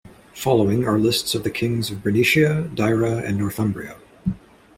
Following 0.33 0.87
are 0.87 0.97
lists 0.97 1.35
of 1.35 1.43
the 1.43 1.51
kings 1.51 1.91
of 1.91 1.99
Bernicia, 1.99 2.73
Deira, 2.73 3.17
and 3.17 3.37
Northumbria. 3.37 3.97